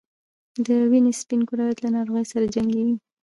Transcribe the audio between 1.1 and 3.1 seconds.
سپین کرویات له ناروغیو سره جنګیږي